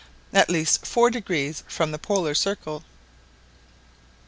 [0.33, 2.83] at least four degrees from the Polar circle.